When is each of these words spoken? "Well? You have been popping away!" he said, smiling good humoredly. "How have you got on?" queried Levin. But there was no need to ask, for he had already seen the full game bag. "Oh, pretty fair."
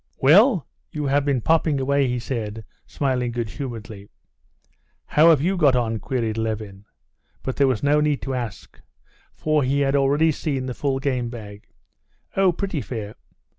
"Well? 0.17 0.67
You 0.89 1.05
have 1.05 1.25
been 1.25 1.41
popping 1.41 1.79
away!" 1.79 2.07
he 2.07 2.17
said, 2.17 2.65
smiling 2.87 3.31
good 3.31 3.51
humoredly. 3.51 4.09
"How 5.05 5.29
have 5.29 5.41
you 5.43 5.55
got 5.55 5.75
on?" 5.75 5.99
queried 5.99 6.39
Levin. 6.39 6.85
But 7.43 7.57
there 7.57 7.67
was 7.67 7.83
no 7.83 8.01
need 8.01 8.19
to 8.23 8.33
ask, 8.33 8.81
for 9.35 9.61
he 9.61 9.81
had 9.81 9.95
already 9.95 10.31
seen 10.31 10.65
the 10.65 10.73
full 10.73 10.97
game 10.97 11.29
bag. 11.29 11.67
"Oh, 12.35 12.51
pretty 12.51 12.81
fair." 12.81 13.13